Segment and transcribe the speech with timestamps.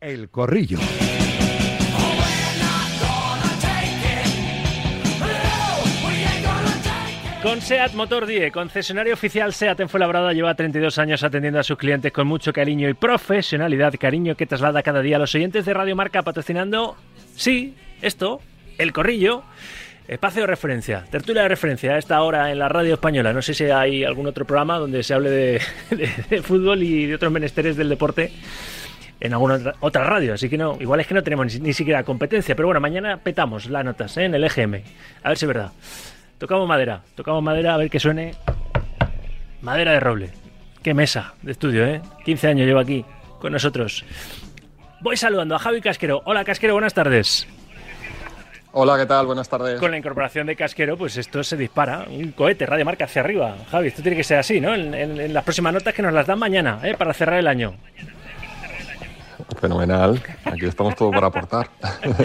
[0.00, 0.78] El Corrillo.
[7.42, 11.78] Con SEAT Motor 10, concesionario oficial SEAT en Fuenlabrada, lleva 32 años atendiendo a sus
[11.78, 15.72] clientes con mucho cariño y profesionalidad, cariño que traslada cada día a los oyentes de
[15.72, 16.96] Radio Marca patrocinando,
[17.36, 18.40] sí, esto,
[18.76, 19.44] El Corrillo,
[20.08, 23.32] espacio de referencia, tertulia de referencia a esta hora en la radio española.
[23.32, 25.60] No sé si hay algún otro programa donde se hable de,
[25.90, 28.32] de- de fútbol y de otros menesteres del deporte
[29.20, 32.02] en alguna otra, radio, así que no, igual es que no tenemos ni, ni siquiera
[32.04, 34.24] competencia, pero bueno, mañana petamos las notas ¿eh?
[34.24, 34.74] en el EGM,
[35.22, 35.72] a ver si es verdad.
[36.38, 38.34] Tocamos madera, tocamos madera, a ver que suene.
[39.60, 40.30] Madera de roble.
[40.82, 42.00] Qué mesa de estudio, ¿eh?
[42.24, 43.04] 15 años llevo aquí
[43.40, 44.04] con nosotros.
[45.00, 46.22] Voy saludando a Javi Casquero.
[46.24, 47.46] Hola Casquero, buenas tardes.
[48.70, 49.26] Hola, ¿qué tal?
[49.26, 49.80] Buenas tardes.
[49.80, 52.04] Con la incorporación de Casquero, pues esto se dispara.
[52.08, 53.56] Un cohete, radio marca hacia arriba.
[53.70, 54.74] Javi, esto tiene que ser así, ¿no?
[54.74, 56.94] En, en- en las próximas notas que nos las dan mañana, ¿eh?
[56.96, 57.74] Para cerrar el año.
[59.56, 60.20] Fenomenal.
[60.44, 61.70] Aquí estamos todos para aportar.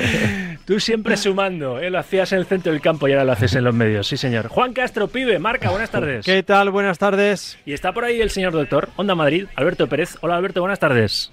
[0.66, 1.90] Tú siempre sumando, ¿eh?
[1.90, 4.08] Lo hacías en el centro del campo y ahora lo haces en los medios.
[4.08, 4.48] Sí, señor.
[4.48, 6.26] Juan Castro, pibe, marca, buenas tardes.
[6.26, 6.70] ¿Qué tal?
[6.70, 7.58] Buenas tardes.
[7.66, 10.18] Y está por ahí el señor doctor, Onda Madrid, Alberto Pérez.
[10.22, 11.32] Hola Alberto, buenas tardes.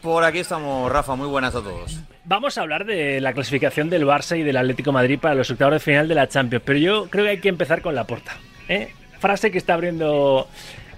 [0.00, 1.14] Por aquí estamos, Rafa.
[1.14, 2.00] Muy buenas a todos.
[2.24, 5.50] Vamos a hablar de la clasificación del Barça y del Atlético de Madrid para los
[5.50, 8.04] octavos de final de la Champions, pero yo creo que hay que empezar con la
[8.04, 8.36] porta.
[8.68, 8.92] ¿eh?
[9.20, 10.48] Frase que está abriendo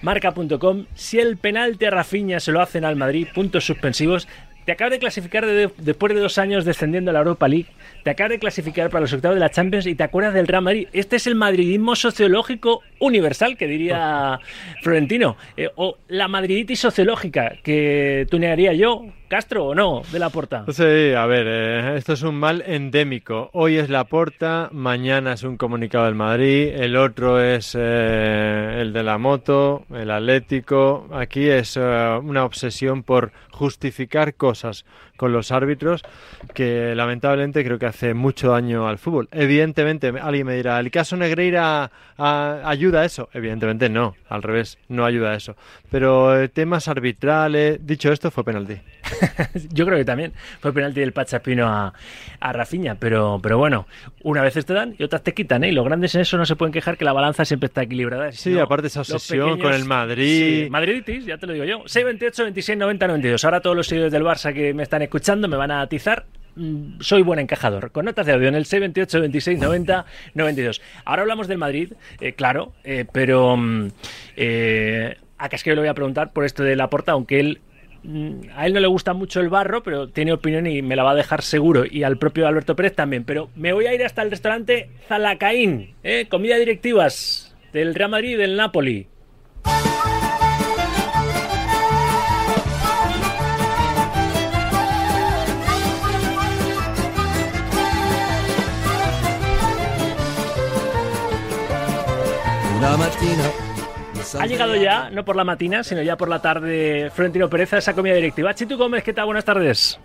[0.05, 0.87] marca.com.
[0.95, 4.29] Si el penalti a Rafinha se lo hacen al Madrid, puntos suspensivos.
[4.65, 7.67] Te acaba de clasificar de- después de dos años descendiendo a la Europa League.
[8.03, 10.63] Te acaba de clasificar para los octavos de la Champions y te acuerdas del Real
[10.63, 10.89] Madrid.
[10.95, 14.41] Este es el madridismo sociológico universal, que diría
[14.83, 15.37] Florentino.
[15.59, 20.65] Eh, o la madriditis sociológica, que tunearía yo, Castro o no, de la porta.
[20.71, 23.51] Sí, a ver, eh, esto es un mal endémico.
[23.53, 28.93] Hoy es la porta, mañana es un comunicado del Madrid, el otro es eh, el
[28.93, 31.09] de la moto, el Atlético.
[31.13, 34.85] Aquí es eh, una obsesión por justificar cosas
[35.17, 36.03] con los árbitros
[36.55, 39.29] que lamentablemente creo que hace mucho daño al fútbol.
[39.33, 43.29] Evidentemente, alguien me dirá, ¿el caso Negreira ayuda a eso?
[43.33, 45.57] Evidentemente no, al revés, no ayuda a eso.
[45.91, 48.81] Pero eh, temas arbitrales, dicho esto, fue penalti.
[49.73, 51.93] Yo creo que también fue penalti del Pachapino a,
[52.41, 53.87] a Rafinha, pero, pero bueno,
[54.23, 55.69] una vez te dan y otras te quitan, ¿eh?
[55.69, 58.33] Y los grandes en eso no se pueden quejar que la balanza siempre está equilibrada.
[58.33, 60.65] Sí, No, aparte esa obsesión con el Madrid.
[60.65, 61.83] Sí, Madriditis, ya te lo digo yo.
[61.87, 63.45] 628, 26, 90, 92.
[63.45, 66.25] Ahora todos los seguidores del Barça que me están escuchando me van a atizar.
[66.57, 67.91] Mm, Soy buen encajador.
[67.91, 70.81] Con notas de audio en el 628, 26, 90, 92.
[71.05, 73.89] Ahora hablamos del Madrid, eh, claro, eh, pero mm,
[74.37, 77.61] eh, a Casquero le voy a preguntar por esto de la porta, aunque él
[78.55, 81.13] a él no le gusta mucho el barro, pero tiene opinión y me la va
[81.13, 81.85] a dejar seguro.
[81.91, 83.25] Y al propio Alberto Pérez también.
[83.25, 86.27] Pero me voy a ir hasta el restaurante Zalacaín, ¿eh?
[86.29, 89.09] comida directivas del Real Madrid y del Napoli.
[102.79, 103.64] Una
[104.39, 107.79] Ha llegado ya, no por la matina, sino ya por la tarde, Florentino Pérez a
[107.79, 108.55] esa comida directiva.
[108.55, 109.27] Chitu Gómez, ¿qué tal?
[109.27, 109.99] Buenas tardes.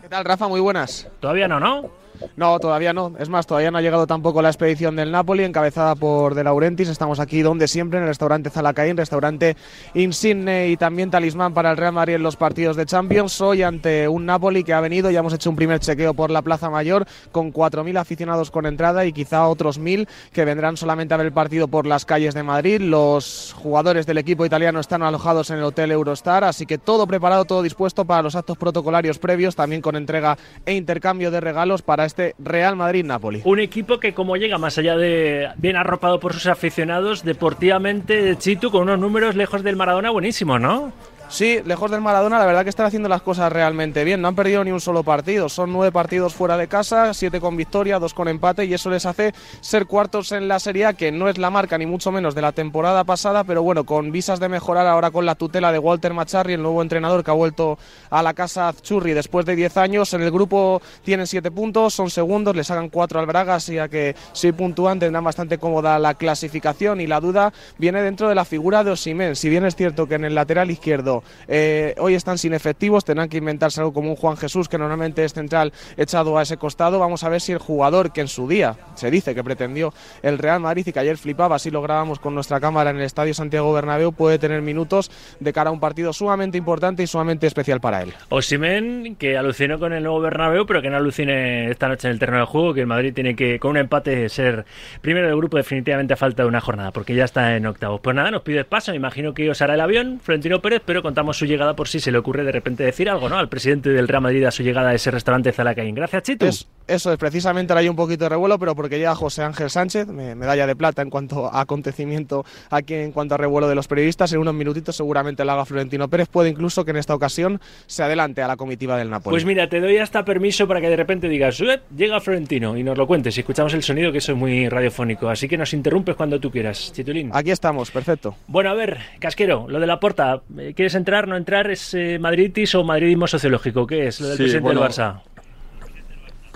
[0.00, 0.48] ¿Qué tal, Rafa?
[0.48, 1.08] Muy buenas.
[1.20, 1.90] Todavía no, ¿no?
[2.36, 3.12] No, todavía no.
[3.18, 6.88] Es más, todavía no ha llegado tampoco la expedición del Napoli, encabezada por De Laurentiis.
[6.88, 9.56] Estamos aquí donde siempre, en el restaurante Zalacaín, restaurante
[9.94, 13.40] insigne y también talismán para el Real Madrid en los partidos de Champions.
[13.40, 16.42] Hoy ante un Napoli que ha venido, ya hemos hecho un primer chequeo por la
[16.42, 21.16] Plaza Mayor, con 4.000 aficionados con entrada y quizá otros 1.000 que vendrán solamente a
[21.16, 22.80] ver el partido por las calles de Madrid.
[22.80, 27.44] Los jugadores del equipo italiano están alojados en el Hotel Eurostar, así que todo preparado,
[27.44, 32.05] todo dispuesto para los actos protocolarios previos, también con entrega e intercambio de regalos para
[32.06, 33.42] este Real Madrid-Napoli.
[33.44, 38.70] Un equipo que como llega más allá de bien arropado por sus aficionados, deportivamente Chitu
[38.70, 40.92] con unos números lejos del Maradona buenísimos, ¿no?
[41.28, 44.22] Sí, lejos del Maradona, la verdad que están haciendo las cosas realmente bien.
[44.22, 45.48] No han perdido ni un solo partido.
[45.48, 49.04] Son nueve partidos fuera de casa, siete con victoria, dos con empate, y eso les
[49.06, 52.36] hace ser cuartos en la Serie A, que no es la marca ni mucho menos
[52.36, 55.80] de la temporada pasada, pero bueno, con visas de mejorar ahora con la tutela de
[55.80, 57.76] Walter Macharri, el nuevo entrenador que ha vuelto
[58.08, 60.14] a la casa Churri después de diez años.
[60.14, 64.14] En el grupo tienen siete puntos, son segundos, les hagan cuatro al Braga, así que
[64.32, 68.84] si puntúan tendrán bastante cómoda la clasificación y la duda viene dentro de la figura
[68.84, 69.34] de Osimen.
[69.34, 71.15] Si bien es cierto que en el lateral izquierdo
[71.48, 75.24] eh, hoy están sin efectivos, tendrán que inventarse algo como un Juan Jesús, que normalmente
[75.24, 76.98] es central echado a ese costado.
[76.98, 80.38] Vamos a ver si el jugador que en su día se dice que pretendió el
[80.38, 83.34] Real Madrid y que ayer flipaba, así lo grabamos con nuestra cámara en el Estadio
[83.34, 85.10] Santiago Bernabéu, puede tener minutos
[85.40, 88.12] de cara a un partido sumamente importante y sumamente especial para él.
[88.28, 92.18] Osimen, que alucinó con el nuevo Bernabéu, pero que no alucine esta noche en el
[92.18, 94.64] terreno de juego, que el Madrid tiene que, con un empate, ser
[95.00, 98.00] primero del grupo definitivamente a falta de una jornada, porque ya está en octavos.
[98.00, 101.02] Pues nada, nos pides paso, me imagino que os hará el avión, Florentino Pérez, pero
[101.02, 103.38] contamos su llegada por si se le ocurre de repente decir algo, ¿no?
[103.38, 105.94] Al presidente del Real Madrid a su llegada a ese restaurante Zalacaín.
[105.94, 106.75] Gracias, Chitu.
[106.86, 110.06] Eso es, precisamente ahora hay un poquito de revuelo, pero porque llega José Ángel Sánchez,
[110.08, 114.32] medalla de plata en cuanto a acontecimiento aquí en cuanto a revuelo de los periodistas.
[114.32, 116.28] En unos minutitos seguramente lo haga Florentino Pérez.
[116.28, 119.32] Puede incluso que en esta ocasión se adelante a la comitiva del Napoli.
[119.32, 121.62] Pues mira, te doy hasta permiso para que de repente digas,
[121.96, 125.28] llega Florentino y nos lo cuentes y escuchamos el sonido que eso es muy radiofónico.
[125.28, 127.30] Así que nos interrumpes cuando tú quieras, Chitulín.
[127.32, 128.36] Aquí estamos, perfecto.
[128.46, 131.70] Bueno, a ver, Casquero, lo de la porta, eh, ¿quieres entrar, no entrar?
[131.70, 133.86] ¿Es eh, madridis o madridismo sociológico?
[133.86, 135.20] ¿Qué es lo del presidente del Barça?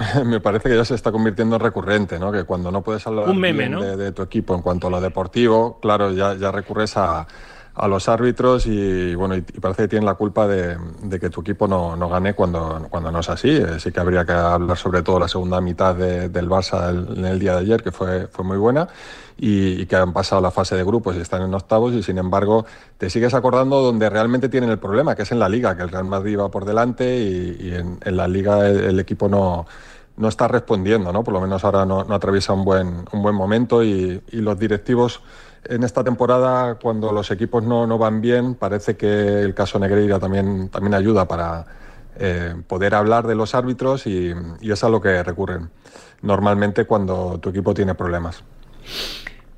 [0.24, 2.32] Me parece que ya se está convirtiendo en recurrente, ¿no?
[2.32, 6.34] Que cuando no puedes hablar de, tu equipo en cuanto a lo deportivo, claro, ya,
[6.34, 7.26] ya recurres a,
[7.74, 10.76] a los árbitros y bueno y, parece que tienen la culpa de,
[11.18, 13.50] que tu equipo no, no, gane cuando, cuando no es así.
[13.50, 17.38] Eh, sí que habría que hablar sobre todo la segunda mitad del Barça en el
[17.38, 18.88] día de ayer, que fue, fue muy buena,
[19.38, 22.66] y, que han pasado la fase de grupos y están en octavos y sin embargo
[22.98, 25.88] te sigues acordando donde realmente tienen el problema, que es en la liga, que el
[25.88, 29.66] Real Madrid va por delante y, en, la liga el, equipo no
[30.20, 31.24] no está respondiendo, ¿no?
[31.24, 34.58] Por lo menos ahora no, no atraviesa un buen, un buen momento y, y los
[34.58, 35.20] directivos
[35.64, 40.18] en esta temporada, cuando los equipos no, no van bien, parece que el caso Negreira
[40.18, 41.66] también, también ayuda para
[42.18, 45.70] eh, poder hablar de los árbitros y, es a lo que recurren
[46.22, 48.42] normalmente cuando tu equipo tiene problemas.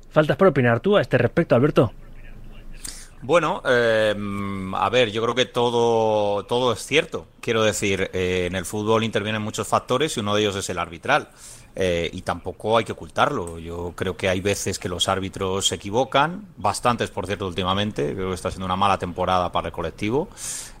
[0.09, 1.91] ¿Faltas por opinar tú a este respecto, Alberto?
[3.23, 4.13] Bueno, eh,
[4.73, 7.27] a ver, yo creo que todo, todo es cierto.
[7.39, 10.77] Quiero decir, eh, en el fútbol intervienen muchos factores y uno de ellos es el
[10.77, 11.29] arbitral.
[11.75, 13.59] Eh, y tampoco hay que ocultarlo.
[13.59, 18.29] Yo creo que hay veces que los árbitros se equivocan, bastantes por cierto últimamente, creo
[18.29, 20.27] que está siendo una mala temporada para el colectivo.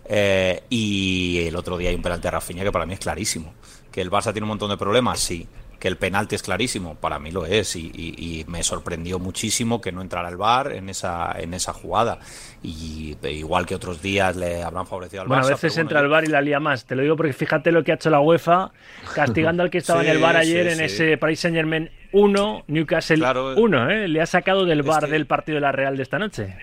[0.05, 3.53] Eh, y el otro día hay un penalti a Rafinha que para mí es clarísimo.
[3.89, 5.47] Que el Barça tiene un montón de problemas, sí,
[5.83, 10.01] que el penalti es clarísimo, para mí lo es, y, me sorprendió muchísimo que no
[10.01, 12.19] entrara el VAR en esa, en esa jugada.
[12.63, 15.47] Y igual que otros días le habrán favorecido al bueno, Barça.
[15.47, 16.85] a veces entra el VAR y la lía más.
[16.85, 18.71] Te lo digo porque fíjate lo que ha hecho la UEFA,
[19.13, 23.21] castigando al que estaba en el VAR ayer en ese Paris Saint Germain 1, Newcastle
[23.57, 24.07] 1, ¿eh?
[24.07, 26.55] le ha sacado del VAR del partido de la Real de esta noche.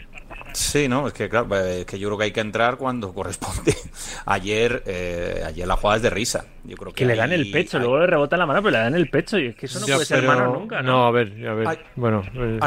[0.54, 3.74] Sí, no, es que claro, es que yo creo que hay que entrar cuando corresponde.
[4.26, 6.44] Ayer, eh, ayer la jugada es de risa.
[6.64, 8.94] Yo creo que, le dan el pecho, luego le rebota la mano, pero le dan
[8.94, 10.82] el pecho y es que eso no puede ser mano nunca.
[10.82, 11.78] No, no a ver, a ver.
[11.96, 12.58] bueno, eh.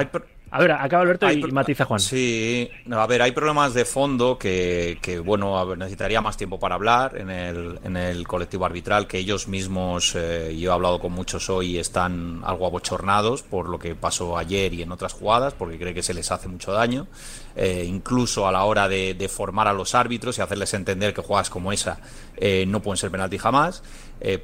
[0.55, 1.99] A ver, acaba Alberto y matiza Juan.
[1.99, 7.31] Sí, a ver, hay problemas de fondo que, bueno, necesitaría más tiempo para hablar en
[7.31, 11.79] el, en el colectivo arbitral, que ellos mismos, eh, yo he hablado con muchos hoy,
[11.79, 16.03] están algo abochornados por lo que pasó ayer y en otras jugadas, porque cree que
[16.03, 17.07] se les hace mucho daño,
[17.55, 21.49] eh, incluso a la hora de, formar a los árbitros y hacerles entender que jugadas
[21.49, 21.97] como esa
[22.37, 23.81] eh, no pueden ser penalti jamás.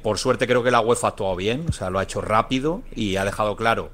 [0.02, 2.82] por suerte creo que la UEFA ha actuado bien, o sea, lo ha hecho rápido
[2.96, 3.90] y ha dejado claro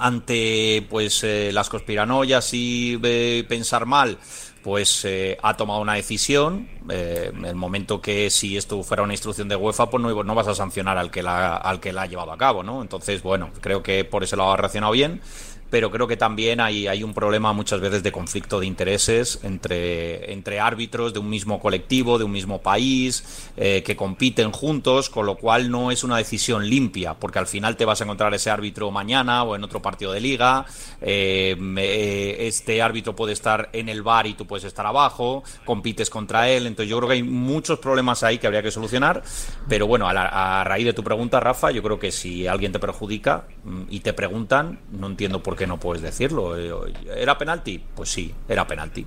[0.00, 4.18] ante pues eh, las conspiranoias y eh, pensar mal,
[4.62, 6.68] pues eh, ha tomado una decisión.
[6.88, 10.48] en el momento que si esto fuera una instrucción de UEFA, pues no, no vas
[10.48, 12.82] a sancionar al que la, al que la ha llevado a cabo, ¿no?
[12.82, 15.20] Entonces, bueno, creo que por eso lo ha reaccionado bien
[15.70, 20.32] pero creo que también hay, hay un problema muchas veces de conflicto de intereses entre,
[20.32, 25.26] entre árbitros de un mismo colectivo, de un mismo país, eh, que compiten juntos, con
[25.26, 28.50] lo cual no es una decisión limpia, porque al final te vas a encontrar ese
[28.50, 30.66] árbitro mañana o en otro partido de liga,
[31.00, 36.10] eh, eh, este árbitro puede estar en el bar y tú puedes estar abajo, compites
[36.10, 39.22] contra él, entonces yo creo que hay muchos problemas ahí que habría que solucionar,
[39.68, 42.80] pero bueno, a, a raíz de tu pregunta, Rafa, yo creo que si alguien te
[42.80, 46.56] perjudica mm, y te preguntan, no entiendo por qué que no puedes decirlo.
[46.56, 46.72] Eh,
[47.14, 47.84] ¿Era penalti?
[47.94, 49.06] Pues sí, era penalti.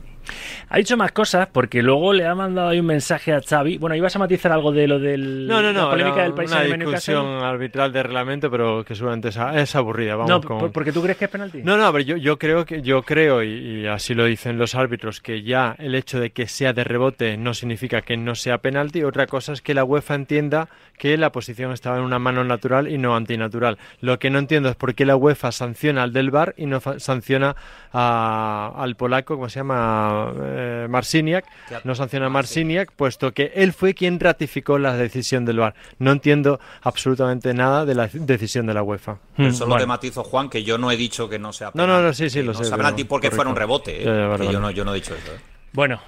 [0.69, 3.77] Ha dicho más cosas porque luego le ha mandado ahí un mensaje a Xavi.
[3.77, 6.51] Bueno, ibas a matizar algo de lo del no, no, no, la polémica del país
[6.51, 10.15] una discusión arbitral de reglamento, pero que seguramente es, aburrida.
[10.15, 11.61] Vamos no, porque tú crees que es penalti.
[11.63, 15.21] No, no, pero yo, yo creo que yo creo y, así lo dicen los árbitros
[15.21, 19.03] que ya el hecho de que sea de rebote no significa que no sea penalti.
[19.03, 22.87] Otra cosa es que la UEFA entienda que la posición estaba en una mano natural
[22.87, 23.77] y no antinatural.
[24.01, 26.79] Lo que no entiendo es por qué la UEFA sanciona al del VAR y no
[26.79, 27.55] sanciona
[27.91, 30.12] al polaco, ¿cómo se llama?
[30.41, 31.46] Eh, Marciniak,
[31.84, 35.75] no sanciona a Marciniak, puesto que él fue quien ratificó la decisión del VAR.
[36.00, 39.17] No entiendo absolutamente nada de la decisión de la UEFA.
[39.51, 41.91] solo te matizo, Juan, que yo no he dicho que no sea penalti.
[41.91, 42.70] No, no, no sí, sí, lo sé.
[42.70, 44.01] penalti porque fuera un rebote.
[44.01, 44.05] ¿eh?
[44.05, 45.34] yo, no, yo no he dicho eso.
[45.34, 45.39] ¿eh?
[45.74, 46.01] Bueno,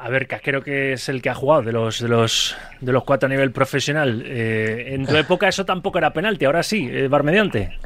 [0.00, 3.04] a ver, Casquero que es el que ha jugado de los de los de los
[3.04, 4.24] cuatro a nivel profesional.
[4.26, 7.78] en tu época eso tampoco era penalti, ahora sí, bar mediante.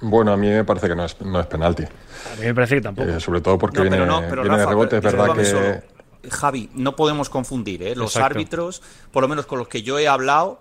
[0.00, 1.82] Bueno, a mí me parece que no es, no es penalti.
[1.84, 3.08] A mí me parece que tampoco.
[3.08, 5.98] Eh, sobre todo porque viene, de rebote, es verdad que...
[6.30, 7.94] Javi, no podemos confundir, ¿eh?
[7.94, 10.60] Los árbitros, por lo menos con los que yo he hablado,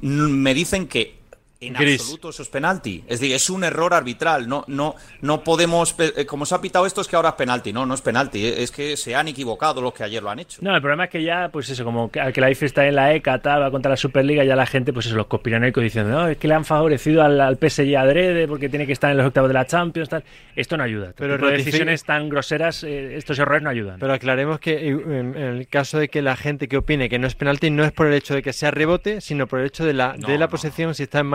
[0.00, 1.19] me dicen que
[1.62, 3.04] en absoluto eso es penalti.
[3.06, 4.48] Es decir, es un error arbitral.
[4.48, 5.94] No, no, no podemos.
[5.98, 7.70] Eh, como se ha pitado esto, es que ahora es penalti.
[7.70, 8.46] No, no es penalti.
[8.46, 10.60] Eh, es que se han equivocado los que ayer lo han hecho.
[10.62, 12.86] No, el problema es que ya, pues eso, como que, al que la IFE está
[12.86, 15.82] en la ECA, tal, va contra la Superliga, ya la gente, pues eso, los conspiranoicos
[15.82, 19.10] diciendo, no, es que le han favorecido al, al PSG adrede porque tiene que estar
[19.10, 20.24] en los octavos de la Champions, tal.
[20.56, 21.12] Esto no ayuda.
[21.14, 23.98] Pero decisiones tan groseras, eh, estos errores no ayudan.
[24.00, 27.34] Pero aclaremos que en, el caso de que la gente que opine que no es
[27.34, 29.92] penalti, no es por el hecho de que sea rebote, sino por el hecho de
[29.92, 31.26] la, de la posesión, si está en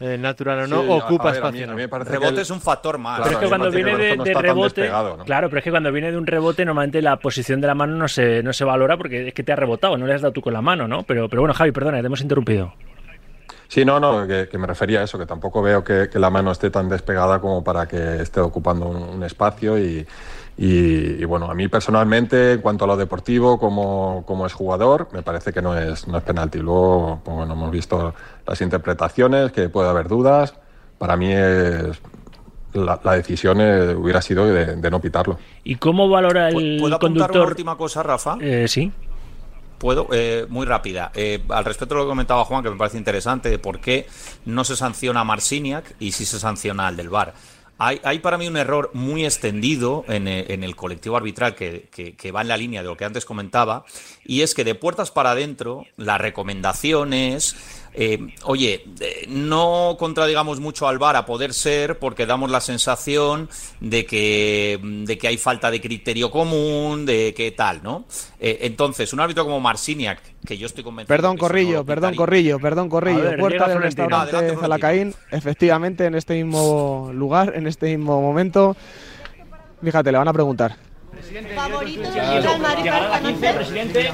[0.00, 1.66] eh, natural o no, ocupa espacio.
[1.76, 3.20] rebote es un factor más.
[3.20, 4.90] pero es que cuando viene de, rebote,
[5.24, 7.96] claro, pero es que cuando viene de un rebote, normalmente la posición de la mano
[7.96, 10.32] no se, no se valora porque es que te ha rebotado, no le has dado
[10.32, 11.02] tú con la mano, ¿no?
[11.02, 12.72] Pero, pero bueno, Javi, perdona, te hemos interrumpido.
[13.68, 16.70] Sí, no, no, que, me refería a eso, que tampoco veo que, la mano esté
[16.70, 20.06] tan despegada como para que esté ocupando un, espacio y,
[20.60, 25.22] y, bueno, a mí personalmente, en cuanto a lo deportivo, como, como es jugador, me
[25.22, 26.58] parece que no es, no es penalti.
[26.58, 28.12] Luego, pues bueno, hemos visto
[28.44, 30.54] las interpretaciones, que puede haber dudas.
[30.98, 32.00] Para mí es,
[32.72, 35.38] la, decisión eh, hubiera sido de, no pitarlo.
[35.62, 37.36] ¿Y cómo valora el ¿Puedo conductor?
[37.36, 38.36] una última cosa, Rafa?
[38.40, 38.92] Eh, sí.
[39.78, 41.12] Puedo, eh, muy rápida.
[41.14, 44.08] Eh, al respecto de lo que comentaba Juan, que me parece interesante, de por qué
[44.44, 47.32] no se sanciona a Marciniak y sí se sanciona al del VAR.
[47.80, 52.32] Hay, hay, para mí un error muy extendido en, eh, el colectivo arbitral que, que,
[52.32, 53.84] va en la línea de lo que antes comentaba,
[54.24, 57.54] y es que de puertas para adentro, las recomendaciones
[58.00, 63.48] eh, oye, eh, no contradigamos mucho al VAR a poder ser porque damos la sensación
[63.80, 68.04] de que, de que hay falta de criterio común, de que tal, ¿no?
[68.38, 71.12] Eh, entonces, un árbitro como Marciniak, que yo estoy convencido...
[71.12, 73.36] Perdón, Corrillo, perdón, Corrillo, perdón, Corrillo.
[73.36, 78.76] Puerta del restaurante Zalacaín, efectivamente, en este mismo lugar, en este mismo momento.
[79.82, 80.76] Fíjate, le van a preguntar.
[81.56, 84.12] ¿Favorito de presidente?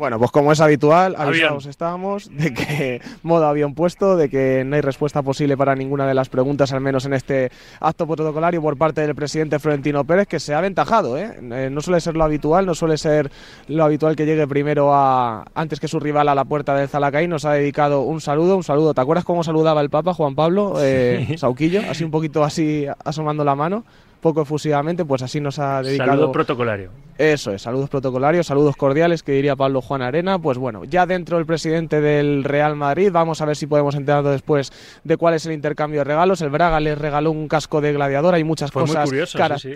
[0.00, 4.76] Bueno, pues como es habitual, avisados estábamos de que modo había puesto, de que no
[4.76, 8.78] hay respuesta posible para ninguna de las preguntas, al menos en este acto protocolario por
[8.78, 11.18] parte del presidente Florentino Pérez, que se ha aventajado.
[11.18, 11.38] ¿eh?
[11.52, 11.68] ¿eh?
[11.70, 13.30] no suele ser lo habitual, no suele ser
[13.68, 17.28] lo habitual que llegue primero a antes que su rival a la puerta del Zalacay.
[17.28, 18.94] Nos ha dedicado un saludo, un saludo.
[18.94, 21.82] ¿Te acuerdas cómo saludaba el Papa Juan Pablo eh, Sauquillo?
[21.90, 23.84] Así un poquito así asomando la mano
[24.20, 26.10] poco efusivamente, pues así nos ha dedicado.
[26.10, 26.90] Saludo protocolario.
[27.20, 30.38] Eso es, saludos protocolarios, saludos cordiales, que diría Pablo Juan Arena.
[30.38, 34.24] Pues bueno, ya dentro el presidente del Real Madrid, vamos a ver si podemos enterar
[34.24, 34.72] después
[35.04, 36.40] de cuál es el intercambio de regalos.
[36.40, 39.10] El Braga les regaló un casco de gladiador, hay muchas cosas,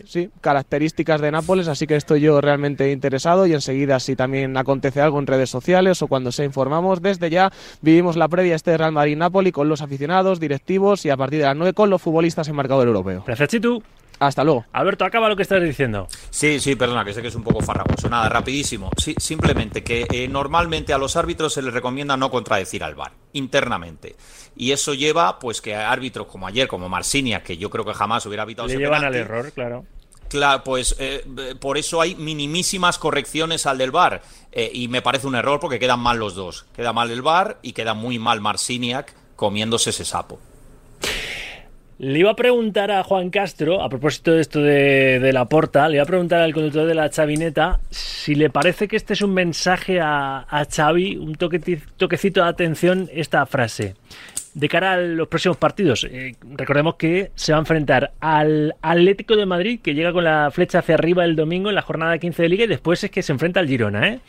[0.07, 5.03] sí, características de Nápoles, así que estoy yo realmente interesado y enseguida si también acontece
[5.03, 8.93] algo en redes sociales o cuando se informamos, desde ya vivimos la previa este Real
[8.93, 12.57] Madrid-Nápoles con los aficionados, directivos y a partir de las 9 con los futbolistas en
[12.57, 13.23] marcador europeo.
[13.27, 13.83] Gracias, Chitu.
[14.19, 14.65] Hasta luego.
[14.73, 16.09] Alberto, acaba lo que estás diciendo.
[16.31, 18.09] Sí, sí, perdona, que sé que es un poco farragoso.
[18.09, 18.91] Nada, rapidísimo.
[18.97, 23.13] Sí, simplemente que eh, normalmente a los árbitros se les recomienda no contradecir al VAR,
[23.33, 24.17] internamente.
[24.57, 28.25] Y eso lleva, pues, que árbitros como ayer, como Marsinia, que yo creo que jamás
[28.27, 29.85] hubiera evitado Le llevan al error, claro.
[30.29, 31.25] Claro, pues eh,
[31.61, 34.23] por eso hay minimísimas correcciones al del VAR.
[34.53, 36.67] Eh, y me parece un error porque quedan mal los dos.
[36.75, 40.41] Queda mal el VAR y queda muy mal Marciniak comiéndose ese sapo.
[41.99, 45.97] Le iba a preguntar a Juan Castro, a propósito de esto de, la porta, le
[45.97, 49.33] iba a preguntar al conductor de la chavineta si le parece que este es un
[49.33, 53.95] mensaje a, a Xavi, un toquecito de atención esta frase.
[54.55, 59.37] De cara a los próximos partidos, eh, recordemos que se va a enfrentar al Atlético
[59.37, 62.43] de Madrid, que llega con la flecha hacia arriba el domingo en la jornada 15
[62.43, 64.21] de Liga, y después es que se enfrenta al Girona, ¿eh?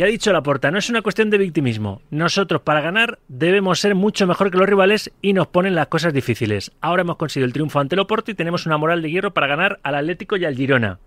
[0.00, 2.00] Y ha dicho Laporta, no es una cuestión de victimismo.
[2.08, 6.14] Nosotros para ganar debemos ser mucho mejor que los rivales y nos ponen las cosas
[6.14, 6.72] difíciles.
[6.80, 9.46] Ahora hemos conseguido el triunfo ante el Oporto y tenemos una moral de hierro para
[9.46, 11.00] ganar al Atlético y al Girona.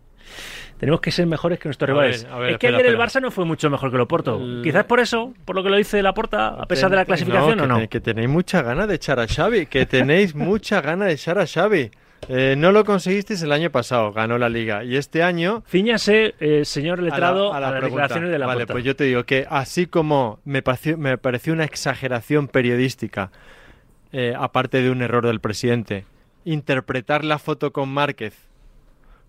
[0.78, 2.28] Tenemos que ser mejores que nuestros rivales.
[2.50, 4.40] es que ayer el Barça no fue mucho mejor que el Oporto.
[4.62, 7.66] Quizás por eso, por lo que lo dice Laporta, a pesar de la clasificación o
[7.66, 7.90] no.
[7.90, 11.48] Que tenéis mucha gana de echar a Xavi, que tenéis mucha gana de echar a
[11.48, 11.90] Xavi.
[12.30, 14.84] Eh, no lo conseguisteis el año pasado, ganó la liga.
[14.84, 15.64] Y este año.
[15.68, 19.46] Cíñase, eh, señor letrado, a, las declaraciones de la Vale, pues yo te digo que
[19.50, 23.32] así como me pareció, me pareció una exageración periodística,
[24.12, 26.06] eh, aparte de un error del presidente,
[26.46, 28.34] interpretar la foto con Márquez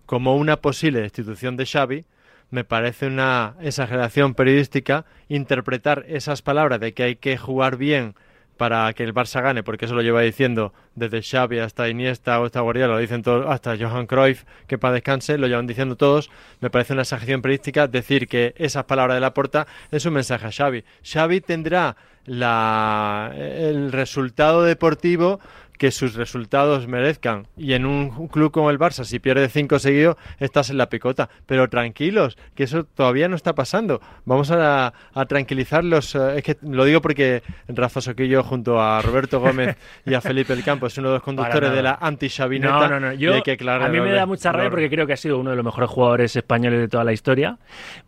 [0.05, 2.05] como una posible destitución de Xavi,
[2.51, 8.15] me parece una exageración periodística interpretar esas palabras de que hay que jugar bien
[8.57, 12.45] para que el Barça gane, porque eso lo lleva diciendo desde Xavi hasta Iniesta o
[12.45, 16.29] hasta Guardiola, lo dicen todos, hasta Johan Cruyff, que para descanse, lo llevan diciendo todos.
[16.61, 20.47] Me parece una exageración periodística decir que esas palabras de la porta es un mensaje
[20.47, 20.83] a Xavi.
[21.03, 25.39] Xavi tendrá la, el resultado deportivo
[25.77, 27.47] que sus resultados merezcan.
[27.57, 31.29] Y en un club como el Barça, si pierde cinco seguidos, estás en la picota.
[31.45, 34.01] Pero tranquilos, que eso todavía no está pasando.
[34.25, 34.93] Vamos a,
[35.27, 36.15] tranquilizarlos.
[36.15, 40.53] Eh, es que lo digo porque Rafa Soquillo, junto a Roberto Gómez y a Felipe
[40.53, 42.87] El Campo, es uno de los conductores de la anti-Chavineta.
[42.87, 43.13] No, no, no.
[43.13, 45.65] Yo, a mí me da mucha rabia porque creo que ha sido uno de los
[45.65, 47.57] mejores jugadores españoles de toda la historia.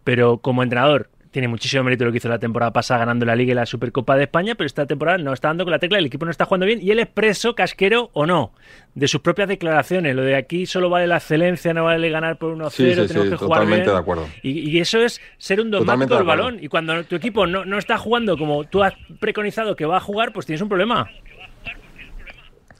[0.04, 3.52] Pero como entrenador, tiene muchísimo mérito lo que hizo la temporada pasada ganando la Liga
[3.52, 6.06] y la Supercopa de España, pero esta temporada no está dando con la tecla, el
[6.06, 8.54] equipo no está jugando bien y él expreso, casquero o no,
[8.96, 10.16] de sus propias declaraciones.
[10.16, 13.66] Lo de aquí solo vale la excelencia, no vale ganar por 1-0, tenemos que jugar
[13.66, 13.86] bien.
[13.86, 14.28] De acuerdo.
[14.44, 16.58] Y, eso es ser un dogmático del balón.
[16.62, 20.02] Y cuando tu equipo no, no está jugando como tú has preconizado que va a
[20.02, 21.10] jugar, pues tienes un problema.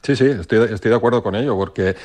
[0.02, 1.96] Sí, sí, estoy, de acuerdo con ello, porque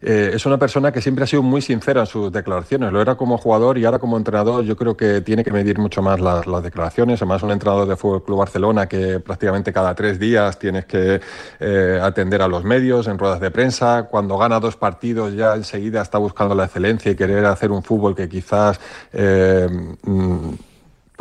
[0.00, 2.92] eh, es una persona que siempre ha sido muy sincera en sus declaraciones.
[2.92, 6.02] Lo era como jugador y ahora como entrenador yo creo que tiene que medir mucho
[6.02, 7.20] más las, declaraciones.
[7.20, 11.20] Además, un entrenador de Fútbol Club Barcelona que prácticamente cada tres días tienes que
[11.60, 14.08] eh, atender a los medios en ruedas de prensa.
[14.10, 18.14] Cuando gana dos partidos ya enseguida está buscando la excelencia y querer hacer un fútbol
[18.14, 18.80] que quizás...
[19.12, 19.68] Eh,
[20.02, 20.50] mm,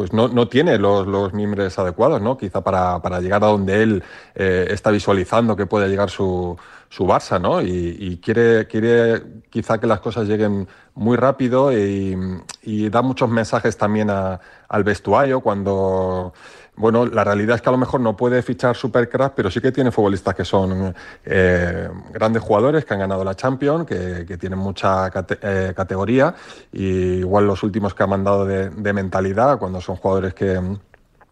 [0.01, 2.35] pues no, no tiene los, los, miembros adecuados, ¿no?
[2.35, 4.03] Quizá para, para llegar a donde él
[4.33, 6.57] está visualizando que puede llegar su,
[6.91, 7.61] su Barça, ¿no?
[7.61, 12.15] Y, quiere, quiere quizá que las cosas lleguen muy rápido y,
[12.89, 16.33] da muchos mensajes también al vestuario cuando,
[16.75, 19.71] bueno, la realidad es que a lo mejor no puede fichar supercrack, pero sí que
[19.71, 25.11] tiene futbolistas que son eh, grandes jugadores, que han ganado la Champions, que, tienen mucha
[25.41, 26.33] eh, categoría
[26.71, 30.59] y igual los últimos que ha mandado de mentalidad, cuando son jugadores que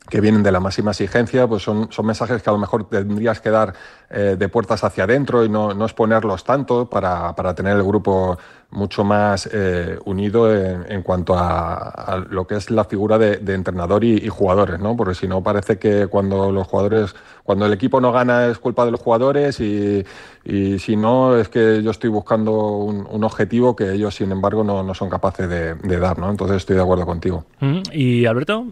[0.09, 3.39] que vienen de la máxima exigencia, pues son, son mensajes que a lo mejor tendrías
[3.39, 3.73] que dar
[4.09, 8.37] eh, de puertas hacia adentro y no, no exponerlos tanto para, para, tener el grupo
[8.71, 14.27] mucho más eh, unido en, cuanto a, lo que es la figura de, entrenador y,
[14.29, 14.95] jugadores, ¿no?
[14.95, 18.85] Porque si no parece que cuando los jugadores, cuando el equipo no gana es culpa
[18.85, 20.05] de los jugadores y,
[20.45, 24.93] si no es que yo estoy buscando un, objetivo que ellos, sin embargo, no, no
[24.93, 26.29] son capaces de, de, dar, ¿no?
[26.29, 27.45] Entonces estoy de acuerdo contigo.
[27.91, 28.67] ¿Y Alberto?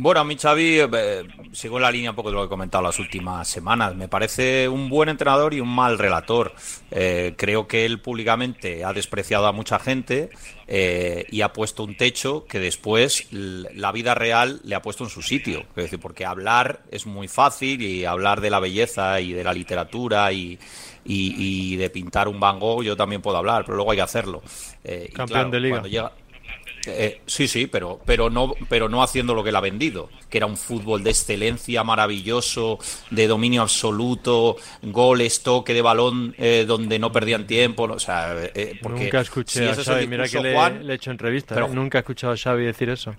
[0.00, 2.48] Bueno, a mí Xavi, eh, sigo en la línea un poco de lo que he
[2.48, 3.96] comentado las últimas semanas.
[3.96, 6.52] Me parece un buen entrenador y un mal relator.
[6.92, 10.30] Eh, creo que él públicamente ha despreciado a mucha gente
[10.68, 15.10] eh, y ha puesto un techo que después la vida real le ha puesto en
[15.10, 15.64] su sitio.
[15.70, 19.52] Es decir, porque hablar es muy fácil y hablar de la belleza y de la
[19.52, 20.60] literatura y,
[21.04, 24.42] de pintar un Van Gogh yo también puedo hablar, pero luego hay que hacerlo.
[25.12, 26.12] Campeón de liga.
[26.86, 30.38] Eh, sí, sí, pero, pero, no, pero no haciendo lo que él ha vendido, que
[30.38, 32.78] era un fútbol de excelencia maravilloso,
[33.10, 37.84] de dominio absoluto, goles, toque de balón eh, donde no perdían tiempo.
[37.84, 41.68] O sea, eh, porque nunca escuché a Xavi, mira que le, he hecho entrevista, pero,
[41.68, 43.14] nunca he escuchado a Xavi decir eso.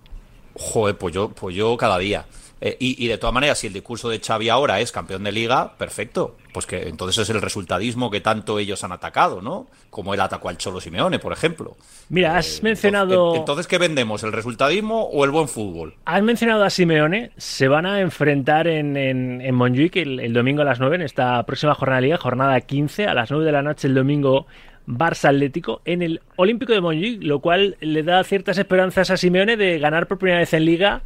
[0.56, 2.26] Joder, pues yo, pues yo cada día.
[2.62, 5.78] Eh, y, de todas maneras, si el discurso de Xavi ahora es campeón de liga,
[5.78, 6.36] perfecto.
[6.52, 9.67] Pues que entonces es el resultadismo que tanto ellos han atacado, ¿no?
[9.89, 11.78] Como él atacó al Cholo Simeone, por ejemplo.
[12.10, 13.36] Mira, has eh, mencionado.
[13.36, 14.24] Entonces, ¿qué vendemos?
[14.24, 15.95] ¿El resultadismo o el buen fútbol?
[16.04, 17.32] Has mencionado a Simeone.
[17.38, 21.41] Se van a enfrentar en, en, en Montjuic el, domingo a las 9, en esta
[21.43, 24.48] próxima jornada de liga, jornada 15, a las 9 de la noche el domingo.
[24.88, 29.56] Barça Atlético en el Olímpico de Montjuic, lo cual le da ciertas esperanzas a Simeone
[29.56, 31.04] de ganar por primera vez en liga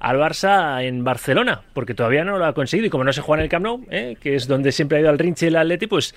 [0.00, 3.40] al Barça en Barcelona, porque todavía no lo ha conseguido y como no se juega
[3.40, 4.16] en el Camp Nou, ¿eh?
[4.20, 6.14] que es donde siempre ha ido al Rinche el Atleti, pues,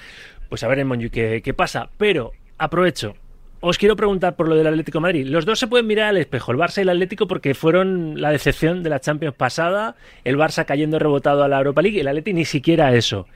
[0.50, 1.90] pues a ver en Montjuic qué, pasa.
[1.98, 3.16] Pero aprovecho,
[3.60, 5.28] os quiero preguntar por lo del Atlético Madrid.
[5.28, 8.32] Los dos se pueden mirar al espejo, el Barça y el Atlético, porque fueron la
[8.32, 12.34] decepción de la Champions pasada, el Barça cayendo rebotado a la Europa League, el Atleti
[12.34, 13.28] ni siquiera eso.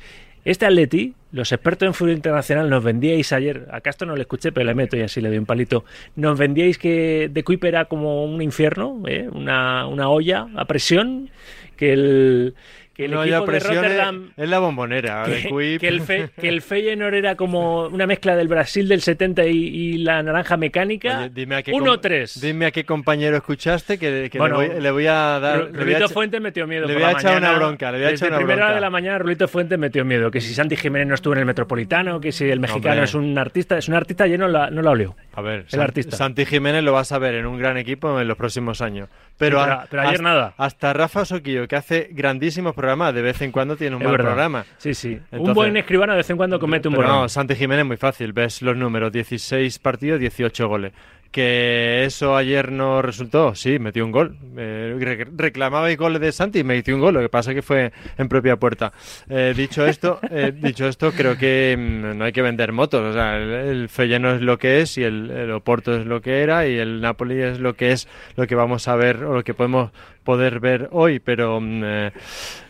[0.43, 4.53] Este Atleti, los expertos en fútbol internacional nos vendíais ayer, acá esto no lo escuché,
[4.53, 5.83] pero le meto y así le doy un palito,
[6.15, 9.27] nos vendíais que De Kuip era como un infierno, ¿eh?
[9.29, 11.29] una, una olla a presión,
[11.75, 12.55] que el
[12.95, 16.01] que el equipo de Rotterdam es, la bombonera que, que, el
[16.39, 21.27] que el Feyenoord era como una mezcla del Brasil del 70 y, la naranja mecánica.
[21.27, 26.87] 1-3 dime a qué compañero escuchaste que, le, voy, a dar Rulito Fuentes metió miedo
[26.87, 28.89] le voy a echar una bronca le voy a echar una primera hora de la
[28.89, 32.31] mañana Rulito Fuentes metió miedo que si Santi Jiménez no estuvo en el Metropolitano que
[32.31, 35.15] si el mexicano es un artista es un artista yo no la, no la olió.
[35.33, 36.15] A ver el artista.
[36.15, 39.09] Santi Jiménez lo vas a ver en un gran equipo en los próximos años.
[39.37, 40.53] Pero, pero, ayer nada.
[40.57, 44.65] hasta Rafa Soquillo que hace grandísimos programas de vez en cuando tiene un buen programa.
[44.77, 45.19] Sí, sí.
[45.31, 48.31] un buen escribano de vez en cuando comete un buen No, Santi Jiménez muy fácil.
[48.31, 50.93] Ves los números: 16 partidos, 18 goles.
[51.31, 54.37] Que eso ayer no resultó, sí, metió un gol.
[54.55, 57.61] Eh, reclamaba el gol de Santi y me metió un gol, lo que pasa que
[57.61, 58.93] fue en propia puerta.
[59.27, 63.01] Eh, dicho esto, eh, dicho esto, creo que mm, no hay que vender motos.
[63.01, 66.21] O sea, el, el Feyeno es lo que es y el, el, Oporto es lo
[66.21, 69.33] que era y el Napoli es lo que es, lo que vamos a ver o
[69.33, 69.91] lo que podemos
[70.25, 72.11] poder ver hoy, pero mm, eh,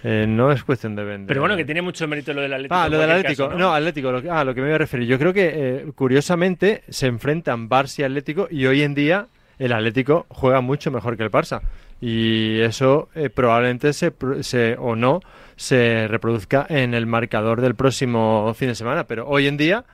[0.04, 1.28] eh, no es cuestión de vender.
[1.28, 2.76] Pero bueno, que tiene mucho mérito lo del Atlético.
[2.76, 3.50] Ah, lo del Atlético.
[3.50, 3.74] ¿no?
[3.74, 4.12] Atlético.
[4.12, 5.08] Lo que, ah, lo que me voy a referir.
[5.08, 9.72] Yo creo que, eh, curiosamente, se enfrentan Barça y Atlético y hoy en día el
[9.72, 11.62] Atlético juega mucho mejor que el Barça.
[12.02, 15.22] Y eso probablemente se, se, o no
[15.56, 19.06] se reproduzca en el marcador del próximo fin de semana.
[19.06, 19.86] Pero hoy en día,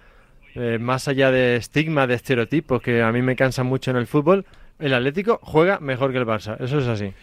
[0.79, 4.45] más allá de estigma, de estereotipos que a mí me cansan mucho en el fútbol,
[4.81, 6.59] el Atlético juega mejor que el Barça.
[6.59, 7.13] Eso es así.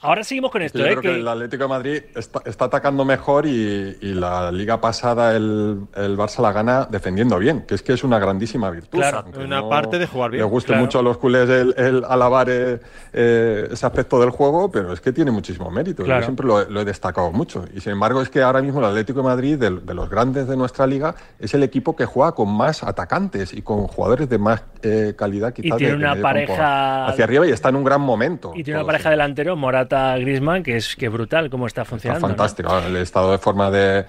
[0.00, 0.78] Ahora seguimos con esto.
[0.78, 0.96] Yo ¿eh?
[0.96, 1.20] creo que...
[1.20, 6.52] el Atlético de Madrid está, atacando mejor y, la liga pasada el, el, Barça la
[6.52, 8.98] gana defendiendo bien, que es que es una grandísima virtud.
[8.98, 10.42] Claro, una parte de jugar bien.
[10.42, 12.80] Me gusta mucho a los culés el, alabar eh,
[13.12, 16.04] eh, ese aspecto del juego, pero es que tiene muchísimo mérito.
[16.04, 17.64] Yo siempre lo, he destacado mucho.
[17.74, 20.56] Y sin embargo, es que ahora mismo el Atlético de Madrid, de, los grandes de
[20.56, 24.62] nuestra liga, es el equipo que juega con más atacantes y con jugadores de más
[24.82, 25.52] eh, calidad.
[25.56, 28.52] y tiene una pareja hacia arriba y está en un gran momento.
[28.54, 29.85] Y tiene una pareja delantero, Morata
[30.18, 32.26] Griezmann, que es que brutal cómo está funcionando.
[32.26, 34.04] fantástico, el estado de forma de,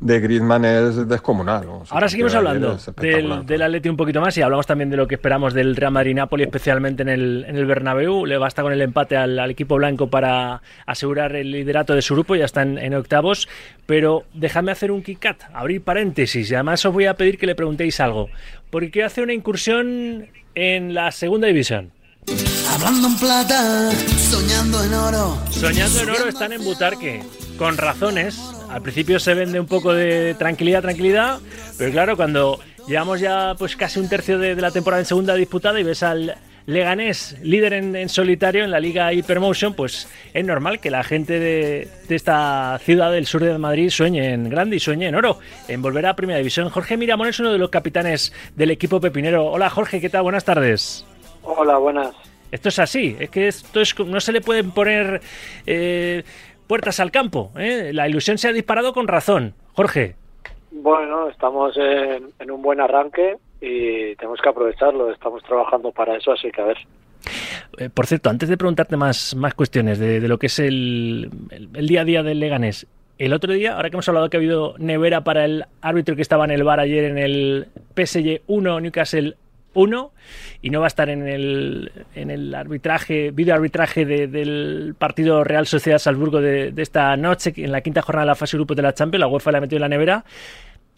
[0.00, 1.66] de Griezmann es descomunal.
[1.90, 5.16] Ahora seguimos hablando del, del Atleti un poquito más y hablamos también de lo que
[5.16, 8.24] esperamos del Real Madrid-Napoli, especialmente en el, en el Bernabéu.
[8.24, 12.34] Le basta con el empate al, equipo blanco para asegurar el liderato de su grupo,
[12.34, 13.48] ya están en, octavos.
[13.86, 17.54] Pero déjame hacer un kick abrir paréntesis y además os voy a pedir que le
[17.54, 18.30] preguntéis algo.
[18.70, 21.92] ¿Por qué hace una incursión en la segunda división?
[22.72, 25.38] Hablando en plata, soñando en oro.
[25.50, 27.22] Soñando en oro están en Butarque,
[27.58, 28.40] con razones.
[28.68, 31.40] Al principio se vende un poco de tranquilidad, tranquilidad,
[31.76, 35.80] pero claro, cuando llevamos ya pues casi un tercio de, la temporada en segunda disputada
[35.80, 40.90] y ves al Leganés líder en, solitario en la Liga Hypermotion, pues es normal que
[40.90, 45.08] la gente de, de, esta ciudad del sur de Madrid sueñe en grande y sueñe
[45.08, 46.68] en oro, en volver a Primera División.
[46.68, 49.46] Jorge Miramón es uno de los capitanes del equipo pepinero.
[49.46, 50.22] Hola Jorge, ¿qué tal?
[50.22, 51.04] Buenas tardes.
[51.42, 52.14] Hola, buenas.
[52.50, 55.20] Esto es así, es que esto es, no se le pueden poner
[55.66, 56.24] eh,
[56.66, 57.52] puertas al campo.
[57.56, 57.92] ¿eh?
[57.92, 59.54] La ilusión se ha disparado con razón.
[59.74, 60.16] Jorge.
[60.72, 65.12] Bueno, estamos en, un buen arranque y tenemos que aprovecharlo.
[65.12, 66.78] Estamos trabajando para eso, así que a ver.
[67.78, 71.86] Eh, por cierto, antes de preguntarte más, más cuestiones de, lo que es el, el,
[71.86, 72.86] día a día del Leganés,
[73.18, 76.22] el otro día, ahora que hemos hablado que ha habido nevera para el árbitro que
[76.22, 79.36] estaba en el bar ayer en el PSG 1, Newcastle
[79.74, 80.12] 1
[80.62, 85.66] y no va a estar en el, en el arbitraje, video arbitraje del partido Real
[85.66, 88.94] Sociedad Salzburgo de, esta noche, en la quinta jornada de la fase grupo de la
[88.94, 90.24] Champions, la UEFA la ha metido en la nevera.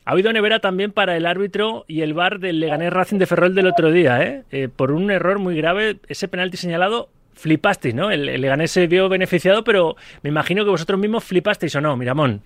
[0.04, 3.54] Ha habido nevera también para el árbitro y el bar del Leganés Racing de Ferrol
[3.54, 4.42] del otro día, ¿eh?
[4.50, 8.10] Eh, por un error muy grave, ese penalti señalado, flipasteis, ¿no?
[8.10, 12.40] El, Leganés se vio beneficiado, pero me imagino que vosotros mismos flipasteis o no, Miramón.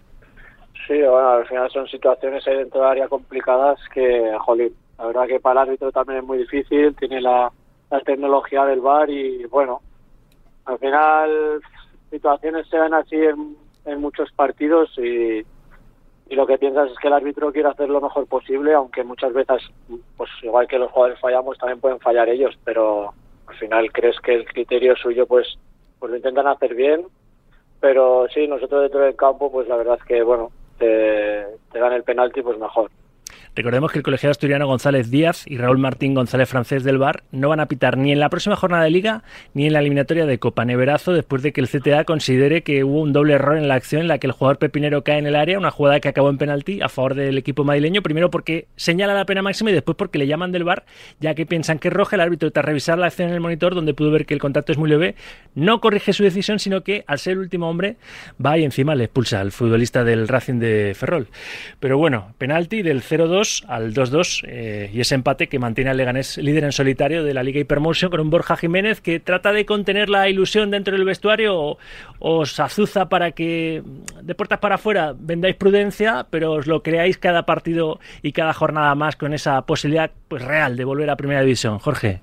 [0.87, 5.27] Sí, bueno, al final son situaciones ahí dentro del área complicadas que, jolín, la verdad
[5.27, 7.53] que para el árbitro también es muy difícil, tiene la,
[8.05, 9.81] tecnología del VAR y bueno,
[10.65, 11.61] al final
[12.11, 15.39] situaciones se ven así en, muchos partidos y,
[16.29, 19.33] y, lo que piensas es que el árbitro quiere hacer lo mejor posible, aunque muchas
[19.33, 19.63] veces,
[20.17, 23.15] pues igual que los jugadores fallamos, también pueden fallar ellos, pero
[23.47, 25.57] al final crees que el criterio suyo pues,
[26.01, 27.07] pues lo intentan hacer bien,
[27.81, 32.03] pero sí, nosotros dentro del campo, pues la verdad es que bueno, te dan el
[32.03, 32.91] penalti, pues mejor.
[33.57, 37.49] Recordemos que el colegiado asturiano González Díaz y Raúl Martín González Francés del Bar no
[37.49, 39.23] van a pitar ni en la próxima jornada de liga
[39.55, 43.01] ni en la eliminatoria de Copa Neverazo después de que el CTA considere que hubo
[43.01, 45.35] un doble error en la acción en la que el jugador pepinero cae en el
[45.35, 49.15] área, una jugada que acabó en penalti a favor del equipo madrileño, primero porque señala
[49.15, 50.85] la pena máxima y después porque le llaman del Bar,
[51.21, 53.75] ya que piensan que es roja, el árbitro tras revisar la acción en el monitor
[53.75, 55.15] donde pudo ver que el contacto es muy leve,
[55.55, 57.97] no corrige su decisión, sino que al ser último hombre
[58.45, 61.29] va y encima le expulsa al futbolista del Racing de Ferrol.
[61.81, 66.39] Pero bueno, penalti del 0-2 al 2-2 eh, y ese empate que mantiene al Leganés
[66.39, 70.09] líder en solitario de la Liga Hypermotion con un Borja Jiménez que trata de contener
[70.09, 71.79] la ilusión dentro del vestuario o
[72.19, 73.83] os azuza para que
[74.23, 78.95] de puertas para afuera vendáis prudencia, pero os lo creáis cada partido y cada jornada
[78.95, 81.79] más con esa posibilidad pues real de volver a Primera División.
[81.79, 82.21] Jorge.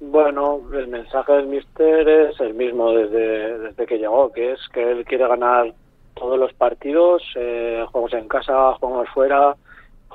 [0.00, 4.92] Bueno, el mensaje del Mister es el mismo desde, desde que llegó, que es que
[4.92, 5.72] él quiere ganar
[6.14, 9.56] todos los partidos, eh, jugamos en casa, jugamos fuera,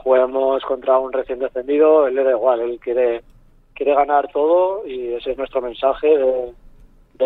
[0.03, 3.21] juguemos contra un recién descendido, él le da igual, él quiere,
[3.73, 6.53] quiere ganar todo y ese es nuestro mensaje de,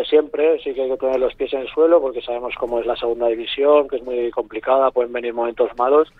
[0.10, 0.60] siempre.
[0.62, 2.98] Sí que hay que tener los pies en el suelo porque sabemos cómo es la
[2.98, 6.12] segunda división, que es muy complicada, pueden venir momentos malos,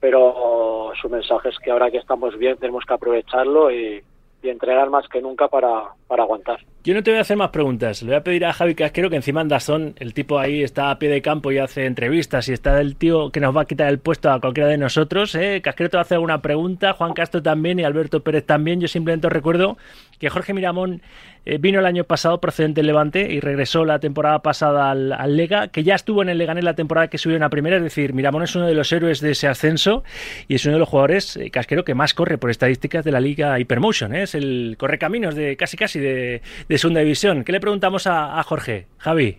[0.00, 4.02] pero su mensaje es que ahora que estamos bien tenemos que aprovecharlo y,
[4.42, 6.60] entregar más que nunca para, para aguantar.
[6.82, 8.00] Yo no te voy a hacer más preguntas.
[8.00, 10.90] Le voy a pedir a Javi Casquero que encima en Dazón, el tipo ahí está
[10.90, 13.64] a pie de campo y hace entrevistas y está el tío que nos va a
[13.66, 15.34] quitar el puesto a cualquiera de nosotros.
[15.34, 15.60] ¿eh?
[15.62, 18.80] Casquero te va a hacer una pregunta, Juan Castro también y Alberto Pérez también.
[18.80, 19.76] Yo simplemente os recuerdo
[20.18, 21.02] que Jorge Miramón
[21.46, 25.68] eh, vino el año pasado procedente del Levante y regresó la temporada pasada al, Lega,
[25.68, 27.78] que ya estuvo en el Leganés la temporada que subió a primera.
[27.78, 30.04] Es decir, Miramón es uno de los héroes de ese ascenso
[30.48, 33.20] y es uno de los jugadores, eh, Casquero, que más corre por estadísticas de la
[33.20, 34.14] Liga Hypermotion.
[34.14, 37.42] Es el correcaminos de casi casi de, de segunda división.
[37.42, 38.86] ¿Qué le preguntamos a, Jorge?
[38.98, 39.36] Javi.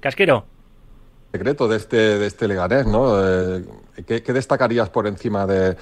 [0.00, 0.44] Casquero.
[1.30, 3.24] Secreto de este, de este Leganés, ¿no?
[3.24, 3.64] Eh,
[4.04, 5.76] ¿qué, destacarías por encima de,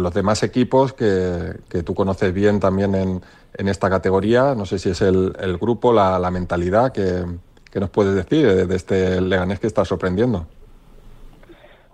[0.00, 4.54] los demás equipos que, tú conoces bien también en, esta categoría?
[4.54, 9.58] No sé si es el, grupo, la, mentalidad que, nos puedes decir de este Leganés
[9.58, 10.46] que está sorprendiendo.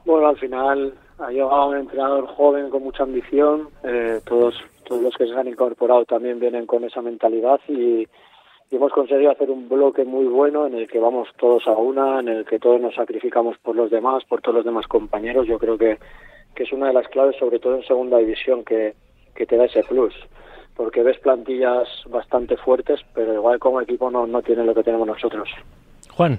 [0.04, 4.54] Bueno, al final ha llegado un entrenador joven con mucha ambición, eh, todos
[4.88, 8.08] todos los que se han incorporado también vienen con esa mentalidad y,
[8.70, 12.28] hemos conseguido hacer un bloque muy bueno en el que vamos todos a una, en
[12.28, 15.46] el que todos nos sacrificamos por los demás, por todos los demás compañeros.
[15.46, 15.98] Yo creo que,
[16.54, 18.94] es una de las claves, sobre todo en segunda división, que,
[19.34, 20.12] te da ese plus.
[20.76, 25.06] Porque ves plantillas bastante fuertes, pero igual como equipo no, no tiene lo que tenemos
[25.06, 25.48] nosotros.
[26.10, 26.38] Juan.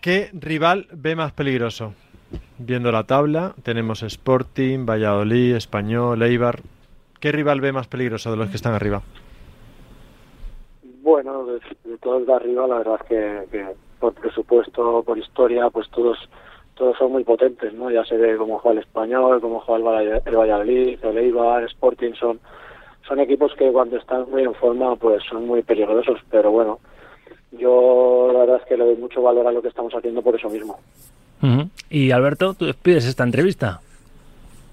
[0.00, 1.94] ¿Qué rival ve más peligroso?
[2.58, 6.62] Viendo la tabla, tenemos Sporting, Valladolid, Español, Eibar.
[7.20, 9.02] ¿Qué rival ve más peligroso de los que están arriba?
[11.02, 11.60] Bueno, de,
[11.98, 13.66] todos de arriba, la verdad es que,
[14.00, 16.18] por presupuesto, por historia, pues todos
[16.76, 17.90] todos son muy potentes, ¿no?
[17.90, 22.12] Ya se ve cómo juega el Español, cómo juega el, Valladolid, el Eibar, el Sporting,
[22.12, 22.38] son,
[23.08, 26.78] son equipos que cuando están muy en forma, pues son muy peligrosos, pero bueno,
[27.52, 30.36] yo la verdad es que le doy mucho valor a lo que estamos haciendo por
[30.36, 30.78] eso mismo.
[31.88, 33.80] Y Alberto, tú despides esta entrevista.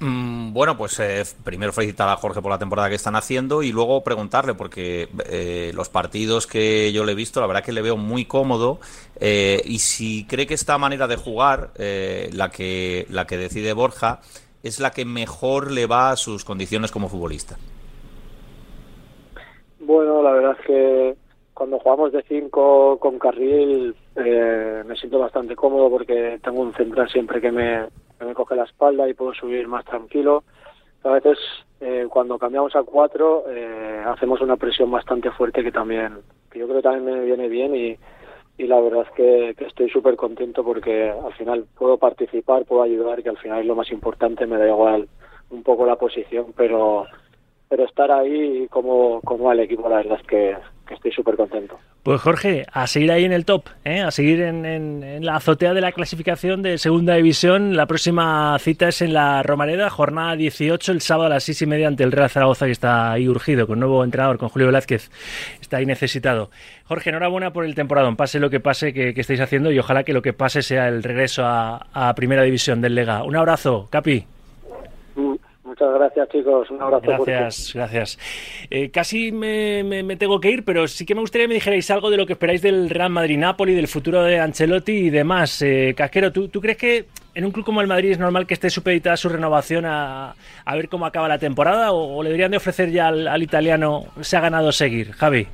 [0.05, 3.71] Mm, bueno, pues eh, primero felicitar a Jorge por la temporada que están haciendo y
[3.71, 7.81] luego preguntarle, porque eh, los partidos que yo le he visto, la verdad que le
[7.81, 8.79] veo muy cómodo
[9.21, 14.19] eh, y si cree que esta manera de jugar, la, que, la que decide Borja,
[14.61, 17.55] es la que mejor le va a sus condiciones como futbolista.
[19.79, 21.15] Bueno, la verdad es que
[21.53, 27.39] cuando jugamos de 5 con carril me siento bastante cómodo porque tengo un central siempre
[27.39, 27.85] que me,
[28.25, 30.43] me coge la espalda y puedo subir más tranquilo.
[31.03, 31.37] A veces
[31.81, 36.65] eh, cuando cambiamos a cuatro eh, hacemos una presión bastante fuerte que también, que yo
[36.65, 37.97] creo que también me viene bien y,
[38.57, 43.23] y la verdad es que, estoy súper contento porque al final puedo participar, puedo ayudar,
[43.23, 45.07] que al final es lo más importante, me da igual
[45.49, 47.05] un poco la posición, pero
[47.69, 50.55] pero estar ahí como, como al equipo la verdad es que,
[50.89, 51.79] estoy súper contento.
[52.03, 54.01] Pues Jorge, a seguir ahí en el top, ¿eh?
[54.01, 57.77] a seguir en, la azotea de la clasificación de Segunda División.
[57.77, 61.65] La próxima cita es en la Romareda, jornada 18, el sábado a las 6 y
[61.65, 65.11] media ante el Real Zaragoza, que está ahí urgido, con nuevo entrenador, con Julio Velázquez,
[65.61, 66.49] está ahí necesitado.
[66.83, 70.11] Jorge, enhorabuena por el temporada, pase lo que pase que, estéis haciendo y ojalá que
[70.11, 73.23] lo que pase sea el regreso a, a Primera División del Lega.
[73.23, 74.25] Un abrazo, Capi.
[75.63, 76.69] Muchas gracias, chicos.
[76.71, 77.23] Un abrazo.
[77.23, 78.19] Gracias, gracias.
[78.69, 82.09] Eh, casi me, tengo que ir, pero sí que me gustaría que me dijerais algo
[82.09, 85.61] de lo que esperáis del Real Madrid-Napoli, del futuro de Ancelotti y demás.
[85.61, 88.55] Eh, Casquero, ¿tú, ¿tú, crees que en un club como el Madrid es normal que
[88.55, 90.35] esté supeditada su renovación a,
[90.73, 94.41] ver cómo acaba la temporada o, le deberían de ofrecer ya al, italiano se ha
[94.41, 95.13] ganado seguir?
[95.13, 95.47] Javi.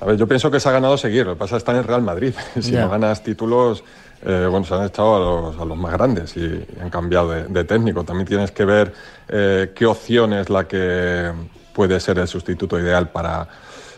[0.00, 1.26] A ver, yo pienso que se ha ganado seguir.
[1.26, 2.32] Lo que pasa es que está en el Real Madrid.
[2.60, 3.82] si no ganas títulos
[4.24, 8.04] eh, bueno, se han echado a los, más grandes y han cambiado de, técnico.
[8.04, 8.92] También tienes que ver
[9.28, 11.32] eh, qué opción es la que
[11.72, 13.46] puede ser el sustituto ideal para,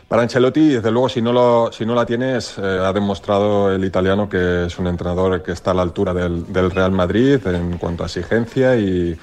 [0.09, 0.61] para Ancelotti.
[0.61, 4.29] Y desde luego, si no, lo, si no la tienes, eh, ha demostrado el italiano
[4.29, 8.07] que es un entrenador que está a la altura del, Real Madrid en cuanto a
[8.07, 9.19] exigencia y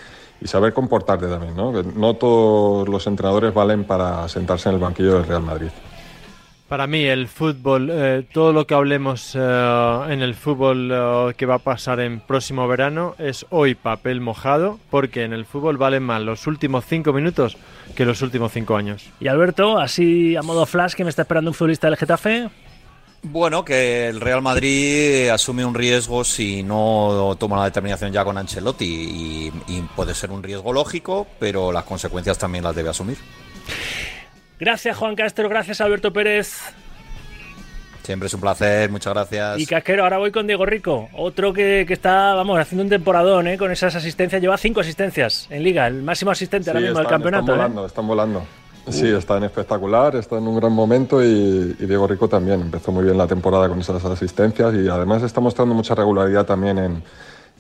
[0.46, 1.56] saber comportarte también.
[1.56, 1.72] ¿no?
[1.72, 5.70] no todos los entrenadores valen para sentarse en el banquillo del Real Madrid.
[6.68, 9.40] Para mí el fútbol, eh, todo lo que hablemos eh,
[10.10, 14.78] en el fútbol eh, que va a pasar en próximo verano es hoy papel mojado,
[14.90, 17.56] porque en el fútbol valen más los últimos cinco minutos
[17.96, 19.06] que los últimos cinco años.
[19.22, 22.50] Y Alberto, así a modo flash, que me está esperando un futbolista del Getafe?
[23.24, 28.38] Bueno, que el Real Madrid asume un riesgo si no toma la determinación ya con
[28.38, 33.18] Ancelotti y puede ser un riesgo lógico, pero las consecuencias también las debe asumir.
[34.60, 36.74] Gracias Juan Castro, gracias Alberto Pérez.
[38.04, 39.60] Siempre es un placer, muchas gracias.
[39.60, 43.58] Y Casquero, ahora voy con Diego Rico, otro que, está, vamos, haciendo un temporadón ¿eh?
[43.58, 44.42] con esas asistencias.
[44.42, 47.52] Lleva cinco asistencias en liga, el máximo asistente ahora mismo del campeonato.
[47.52, 47.88] Están volando, ¿eh?
[47.88, 48.44] están volando.
[48.88, 52.62] Sí, está en espectacular, está en un gran momento y, Diego Rico también.
[52.62, 56.78] Empezó muy bien la temporada con esas asistencias y además está mostrando mucha regularidad también
[56.78, 57.04] en,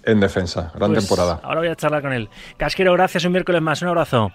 [0.04, 0.72] en defensa.
[0.74, 1.42] Gran pues temporada.
[1.44, 2.30] Ahora voy a charlar con él.
[2.56, 3.26] Casquero, gracias.
[3.26, 3.82] Un miércoles más.
[3.82, 4.32] Un abrazo.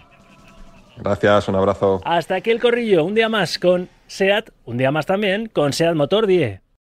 [0.97, 2.01] Gracias, un abrazo.
[2.05, 3.05] Hasta aquí el corrillo.
[3.05, 4.51] Un día más con SEAT.
[4.65, 6.62] Un día más también con SEAT Motor 10.